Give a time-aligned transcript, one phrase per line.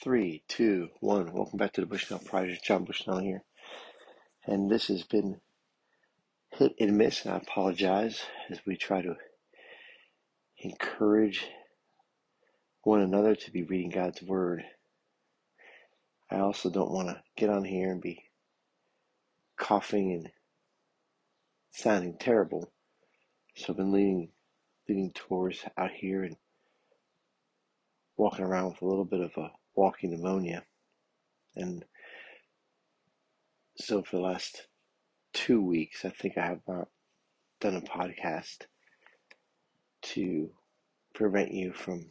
[0.00, 1.32] Three, two, one.
[1.32, 2.64] Welcome back to the Bushnell Project.
[2.64, 3.42] John Bushnell here.
[4.46, 5.40] And this has been
[6.50, 9.16] hit and miss, and I apologize as we try to
[10.58, 11.48] encourage
[12.84, 14.64] one another to be reading God's Word.
[16.30, 18.22] I also don't want to get on here and be
[19.56, 20.30] coughing and
[21.72, 22.70] sounding terrible.
[23.56, 24.28] So I've been leading,
[24.88, 26.36] leading tours out here and
[28.16, 30.64] walking around with a little bit of a walking pneumonia.
[31.54, 31.84] And
[33.76, 34.66] so for the last
[35.32, 36.88] two weeks, I think I have not
[37.60, 38.66] done a podcast
[40.02, 40.50] to
[41.14, 42.06] prevent you from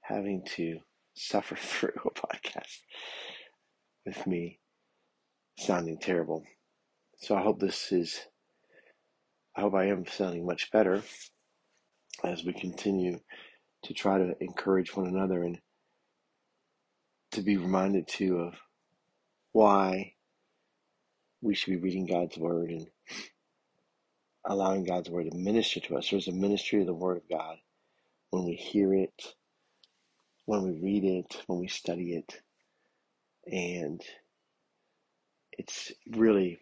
[0.00, 0.80] having to
[1.14, 2.78] suffer through a podcast
[4.04, 4.58] with me
[5.58, 6.42] sounding terrible.
[7.18, 8.18] So I hope this is,
[9.54, 11.02] I hope I am sounding much better
[12.24, 13.20] as we continue
[13.84, 15.60] to try to encourage one another and
[17.32, 18.54] to be reminded too of
[19.52, 20.14] why
[21.42, 22.88] we should be reading God's Word and
[24.46, 26.10] allowing God's Word to minister to us.
[26.10, 27.58] There's a ministry of the Word of God
[28.30, 29.34] when we hear it,
[30.46, 32.42] when we read it, when we study it.
[33.46, 34.02] And
[35.52, 36.60] it's really,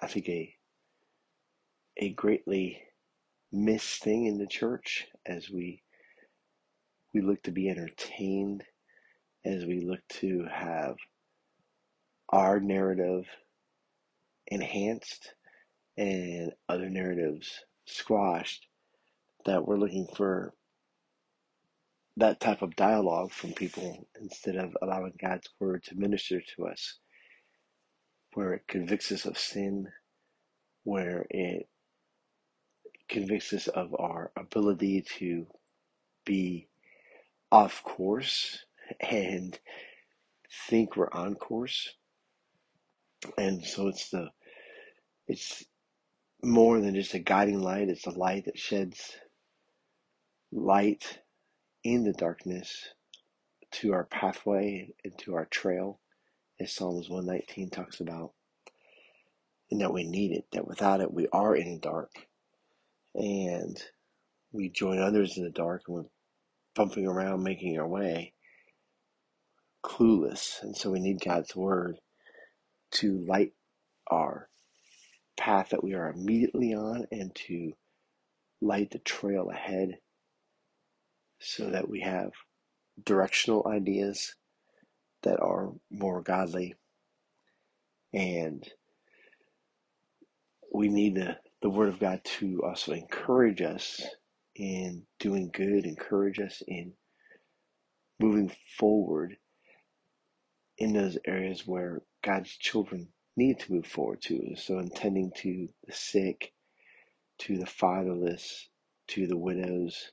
[0.00, 0.54] I think, a,
[1.98, 2.82] a greatly
[3.52, 5.82] missed thing in the church as we
[7.14, 8.64] we look to be entertained
[9.44, 10.96] as we look to have
[12.30, 13.26] our narrative
[14.48, 15.34] enhanced
[15.96, 18.66] and other narratives squashed,
[19.46, 20.54] that we're looking for
[22.16, 26.98] that type of dialogue from people instead of allowing God's word to minister to us,
[28.34, 29.88] where it convicts us of sin,
[30.84, 31.68] where it
[33.08, 35.46] convicts us of our ability to
[36.26, 36.68] be
[37.52, 38.64] off course
[39.10, 39.58] and
[40.68, 41.94] think we're on course.
[43.38, 44.28] And so it's the
[45.26, 45.64] it's
[46.42, 49.16] more than just a guiding light, it's a light that sheds
[50.52, 51.20] light
[51.82, 52.88] in the darkness
[53.72, 55.98] to our pathway and to our trail,
[56.60, 58.32] as Psalms 119 talks about.
[59.70, 62.10] And that we need it, that without it we are in the dark.
[63.14, 63.82] And
[64.52, 66.04] we join others in the dark and we're
[66.74, 68.34] bumping around making our way
[69.84, 70.62] clueless.
[70.62, 71.98] And so we need God's word
[72.92, 73.52] to light
[74.10, 74.48] our
[75.38, 77.72] path that we are immediately on and to
[78.62, 79.98] light the trail ahead
[81.40, 82.32] so that we have
[83.04, 84.34] directional ideas
[85.22, 86.74] that are more godly.
[88.14, 88.66] And
[90.74, 94.02] we need the, the Word of God to also encourage us
[94.56, 96.92] in doing good, encourage us in
[98.20, 99.36] moving forward
[100.78, 104.54] in those areas where God's children need to move forward to.
[104.56, 106.52] So, intending to the sick,
[107.40, 108.68] to the fatherless,
[109.08, 110.12] to the widows,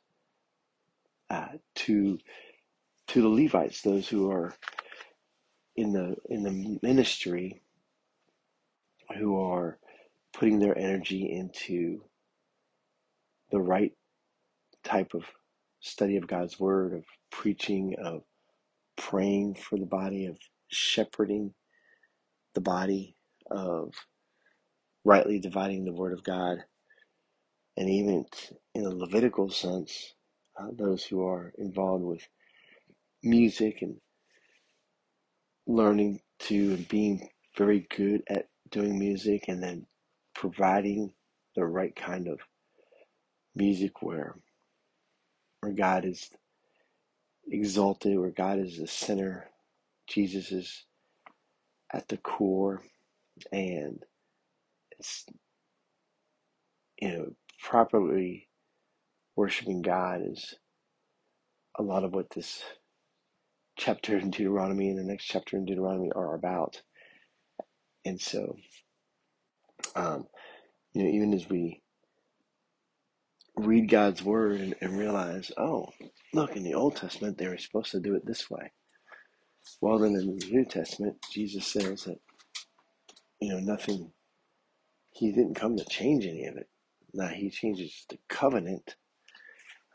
[1.29, 2.19] uh, to
[3.07, 4.53] to the Levites, those who are
[5.75, 7.61] in the in the ministry,
[9.17, 9.79] who are
[10.33, 12.03] putting their energy into
[13.51, 13.93] the right
[14.83, 15.23] type of
[15.81, 18.23] study of God's word, of preaching, of
[19.01, 20.37] praying for the body, of
[20.69, 21.53] shepherding
[22.55, 23.15] the body,
[23.51, 23.93] of
[25.05, 26.59] rightly dividing the word of God,
[27.77, 28.25] and even
[28.75, 30.13] in a Levitical sense,
[30.59, 32.27] uh, those who are involved with
[33.23, 33.97] music and
[35.67, 39.87] learning to and being very good at doing music and then
[40.35, 41.13] providing
[41.55, 42.39] the right kind of
[43.55, 44.35] music where
[45.61, 46.29] where God is
[47.49, 49.47] exalted, where God is the center,
[50.07, 50.85] Jesus is
[51.93, 52.81] at the core,
[53.51, 54.03] and
[54.99, 55.25] it's
[57.01, 58.49] you know properly
[59.35, 60.55] worshiping God is
[61.77, 62.63] a lot of what this
[63.77, 66.81] chapter in Deuteronomy and the next chapter in Deuteronomy are about.
[68.05, 68.57] And so,
[69.95, 70.27] um,
[70.93, 71.81] you know, even as we
[73.65, 75.89] read God's word and, and realize, oh,
[76.33, 78.71] look, in the Old Testament, they were supposed to do it this way.
[79.79, 82.19] Well, then in the New Testament, Jesus says that,
[83.39, 84.11] you know, nothing,
[85.11, 86.69] he didn't come to change any of it.
[87.13, 88.95] Now, he changes the covenant,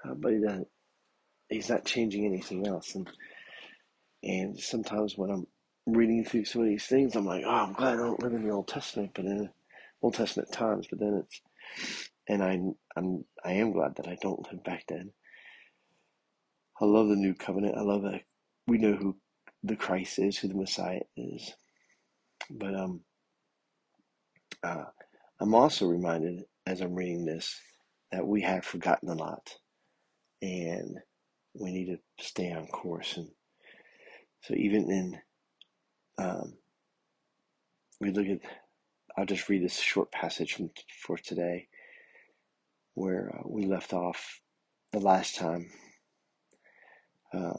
[0.05, 0.69] uh, but he doesn't,
[1.49, 2.95] he's not changing anything else.
[2.95, 3.09] And,
[4.23, 5.47] and sometimes when I'm
[5.87, 8.47] reading through some of these things, I'm like, oh, I'm glad I don't live in
[8.47, 9.49] the Old Testament, but in
[10.03, 11.41] Old Testament times, but then it's,
[12.29, 12.61] and I,
[12.97, 15.13] I'm, I am glad that I don't live back then.
[16.81, 17.77] I love the new covenant.
[17.77, 18.23] I love that
[18.67, 19.17] we know who
[19.63, 21.55] the Christ is, who the Messiah is.
[22.51, 23.01] But um,
[24.63, 24.85] uh,
[25.41, 27.61] I'm also reminded as I'm reading this
[28.13, 29.57] that we have forgotten a lot,
[30.43, 30.99] and
[31.55, 33.17] we need to stay on course.
[33.17, 33.29] And
[34.43, 35.19] so, even in
[36.19, 36.55] um,
[38.01, 38.41] we look at,
[39.17, 40.71] I'll just read this short passage from
[41.03, 41.69] for today,
[42.97, 44.41] where uh, we left off
[44.93, 45.71] the last time.
[47.33, 47.59] Uh,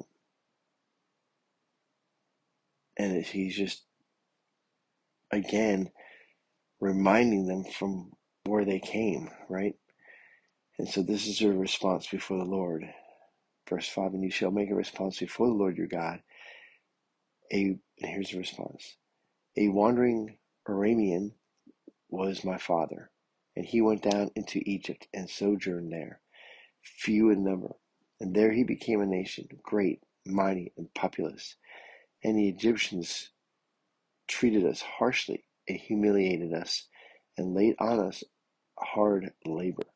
[2.98, 3.84] and he's just
[5.32, 5.92] again
[6.80, 8.12] reminding them from
[8.46, 9.76] where they came, right?
[10.80, 12.86] And so this is your response before the Lord.
[13.70, 16.22] Verse 5 And you shall make a response before the Lord your God.
[17.54, 18.98] A, here's the response
[19.58, 20.38] A wandering
[20.68, 21.34] Aramean
[22.10, 23.10] was my father,
[23.58, 26.22] and he went down into Egypt and sojourned there,
[26.84, 27.76] few in number.
[28.20, 31.56] And there he became a nation, great, mighty, and populous.
[32.24, 33.32] And the Egyptians
[34.28, 36.88] treated us harshly and humiliated us
[37.36, 38.24] and laid on us
[38.78, 39.88] hard labor.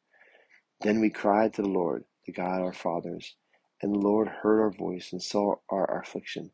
[0.82, 3.36] Then we cried to the Lord, the God our fathers,
[3.80, 6.50] and the Lord heard our voice and saw our affliction,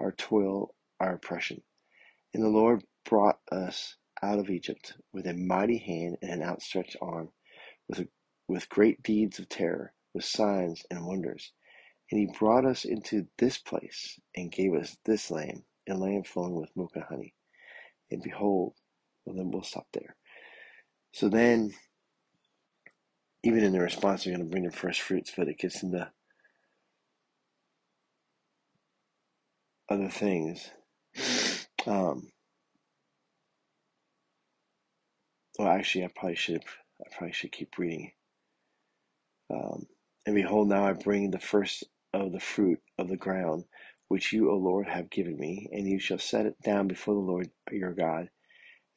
[0.00, 1.62] our toil, our oppression.
[2.32, 6.96] And the Lord brought us out of Egypt with a mighty hand and an outstretched
[7.00, 7.30] arm,
[7.88, 8.06] with,
[8.48, 11.52] with great deeds of terror, with signs and wonders.
[12.10, 16.54] And he brought us into this place and gave us this land, a land flowing
[16.54, 17.34] with milk and honey.
[18.10, 18.74] And behold,
[19.24, 20.16] well, then we'll stop there.
[21.12, 21.72] So then,
[23.42, 26.10] even in the response, they're going to bring the first fruits, but it gets into
[29.88, 30.70] other things.
[31.86, 32.28] Um,
[35.58, 36.64] well, actually, I probably should.
[37.00, 38.12] I probably should keep reading.
[39.50, 39.86] Um,
[40.26, 43.64] and behold, now I bring the first of the fruit of the ground,
[44.08, 47.20] which you, O Lord, have given me, and you shall set it down before the
[47.20, 48.30] Lord your God,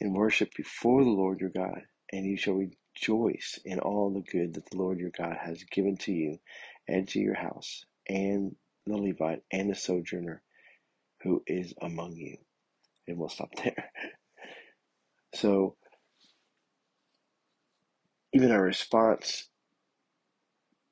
[0.01, 1.81] and worship before the Lord your God,
[2.13, 5.97] and you shall rejoice in all the good that the Lord your God has given
[5.99, 6.39] to you
[6.87, 8.55] and to your house, and
[8.85, 10.41] the Levite and the sojourner
[11.23, 12.37] who is among you.
[13.07, 13.91] And we'll stop there.
[15.35, 15.75] So,
[18.37, 19.47] even our response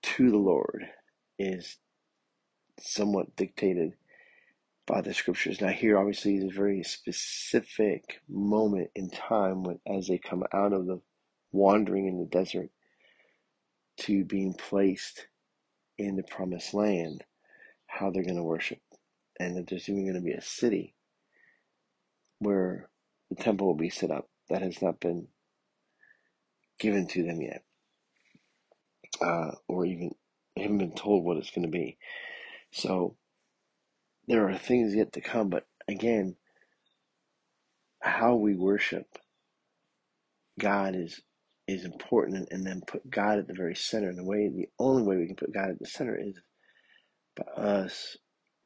[0.01, 0.88] to the Lord
[1.38, 1.77] is
[2.80, 3.94] somewhat dictated
[4.88, 5.62] by the scriptures.
[5.62, 10.74] Now, here obviously is a very specific moment in time when, as they come out
[10.74, 11.00] of the
[11.51, 12.71] wandering in the desert
[13.98, 15.27] to being placed
[16.00, 17.24] in the promised land,
[17.86, 18.81] how they're going to worship,
[19.39, 20.95] and that there's even going to be a city
[22.39, 22.89] where
[23.30, 25.27] the temple will be set up that has not been
[26.80, 27.63] given to them yet,
[29.22, 30.12] uh, or even
[30.57, 31.98] haven't been told what it's going to be.
[32.72, 33.16] So
[34.27, 36.36] there are things yet to come, but again,
[38.01, 39.18] how we worship
[40.60, 41.22] God is
[41.68, 44.10] is important, and then put God at the very center.
[44.10, 46.39] And the way, the only way we can put God at the center is
[47.36, 48.18] by us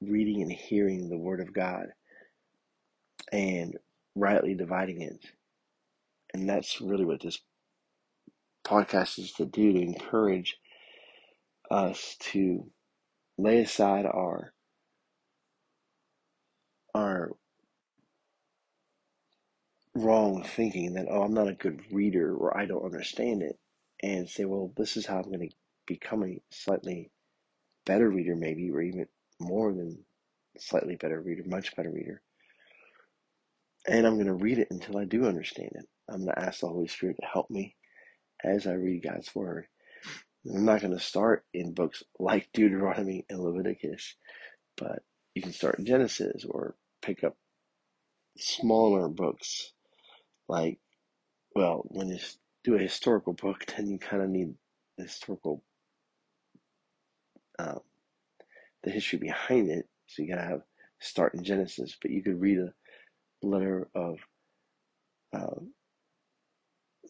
[0.01, 1.87] reading and hearing the Word of God
[3.31, 3.77] and
[4.15, 5.25] rightly dividing it.
[6.33, 7.39] And that's really what this
[8.69, 10.57] podcast is to do to encourage
[11.71, 12.69] us to
[13.37, 14.53] lay aside our
[16.93, 17.31] our
[19.95, 23.57] wrong thinking that oh I'm not a good reader or I don't understand it
[24.03, 25.55] and say well this is how I'm going to
[25.87, 27.11] become a slightly
[27.85, 29.07] better reader maybe or even
[29.39, 29.97] more than
[30.57, 32.21] slightly better reader much better reader.
[33.87, 35.85] And I'm going to read it until I do understand it.
[36.07, 37.75] I'm going to ask the Holy Spirit to help me
[38.43, 39.67] as I read God's word.
[40.45, 44.15] I'm not going to start in books like Deuteronomy and Leviticus
[44.77, 45.03] but
[45.35, 47.37] you can start in Genesis or pick up
[48.37, 49.73] smaller books.
[50.47, 50.79] Like
[51.55, 52.19] well when you
[52.63, 54.55] do a historical book then you kind of need
[54.97, 55.63] the historical
[57.59, 57.81] um,
[58.83, 59.87] the history behind it.
[60.07, 60.61] So you gotta have
[61.01, 62.73] start in genesis but you could read a
[63.45, 64.17] letter of
[65.33, 65.73] um,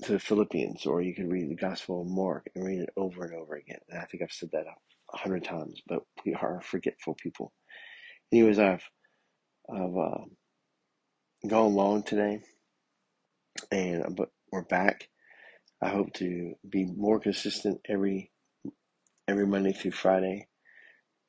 [0.10, 3.36] to philippians or you could read the gospel of mark and read it over and
[3.36, 3.80] over again.
[3.90, 4.66] And i think i've said that
[5.14, 7.54] a hundred times but we are forgetful people.
[8.32, 8.84] Anyways i've
[9.74, 10.24] i've uh,
[11.48, 12.42] gone long today
[13.72, 15.10] and but we're back.
[15.82, 18.32] I hope to be more consistent every
[19.28, 20.48] every Monday through Friday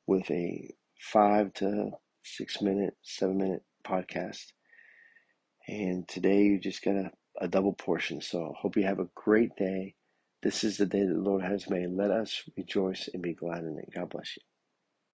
[0.07, 1.91] with a five to
[2.23, 4.53] six minute, seven minute podcast.
[5.67, 8.21] And today you just got a, a double portion.
[8.21, 9.95] So hope you have a great day.
[10.43, 11.89] This is the day that the Lord has made.
[11.91, 13.89] Let us rejoice and be glad in it.
[13.95, 14.50] God bless you.